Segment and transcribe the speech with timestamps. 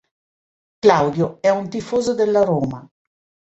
[0.81, 2.83] Claudio è un tifoso della Roma.